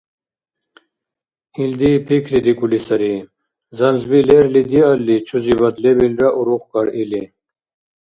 Илди 1.63 1.91
пикридикӀули 2.05 2.79
сари– 2.87 3.13
занзби 3.77 4.19
лерли 4.27 4.61
диалли 4.71 5.15
чузибад 5.27 5.75
лебилра 5.83 6.29
урухкӀар 6.39 6.87
или 7.01 7.23